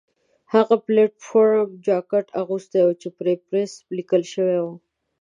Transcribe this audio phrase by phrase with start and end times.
[0.53, 4.73] هغې بلېټ پروف جاکټ اغوستی و چې پرې پریس لیکل شوي وو.